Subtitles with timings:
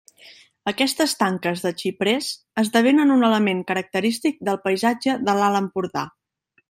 [0.69, 2.29] Aquestes tanques de xiprers
[2.63, 6.07] esdevenen un element característic del paisatge de l'Alt Empordà.